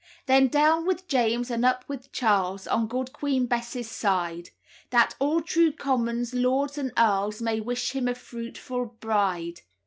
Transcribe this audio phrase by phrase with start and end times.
[0.25, 4.49] "Then down with James and up with Charles, On good Queen Bess's side,
[4.89, 9.61] That all true commons, lords, and earls May wish him a fruitful bride.